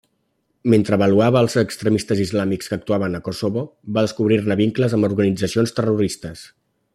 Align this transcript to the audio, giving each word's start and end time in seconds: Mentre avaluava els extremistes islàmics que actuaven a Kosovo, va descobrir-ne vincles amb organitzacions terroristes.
Mentre 0.73 0.95
avaluava 0.95 1.43
els 1.45 1.55
extremistes 1.61 2.21
islàmics 2.23 2.71
que 2.71 2.77
actuaven 2.79 3.17
a 3.17 3.21
Kosovo, 3.27 3.67
va 3.99 4.05
descobrir-ne 4.07 4.59
vincles 4.63 4.97
amb 4.99 5.09
organitzacions 5.11 5.77
terroristes. 5.83 6.49